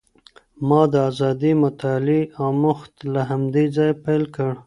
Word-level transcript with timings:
ما 0.67 0.81
د 0.93 0.95
ازادې 1.09 1.51
مطالعې 1.63 2.21
اموخت 2.47 2.93
له 3.13 3.21
همدې 3.29 3.65
ځایه 3.75 3.95
پیل 4.05 4.23
کړ. 4.35 4.51